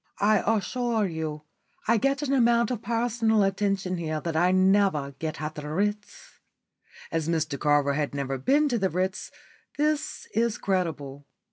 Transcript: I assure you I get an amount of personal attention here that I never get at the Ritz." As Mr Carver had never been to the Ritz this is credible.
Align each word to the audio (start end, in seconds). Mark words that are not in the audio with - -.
I 0.19 0.41
assure 0.57 1.05
you 1.05 1.43
I 1.87 1.97
get 1.97 2.23
an 2.23 2.33
amount 2.33 2.71
of 2.71 2.81
personal 2.81 3.43
attention 3.43 3.97
here 3.97 4.19
that 4.21 4.35
I 4.35 4.51
never 4.51 5.11
get 5.19 5.39
at 5.39 5.53
the 5.53 5.69
Ritz." 5.69 6.39
As 7.11 7.29
Mr 7.29 7.59
Carver 7.59 7.93
had 7.93 8.15
never 8.15 8.39
been 8.39 8.67
to 8.69 8.79
the 8.79 8.89
Ritz 8.89 9.29
this 9.77 10.27
is 10.33 10.57
credible. 10.57 11.27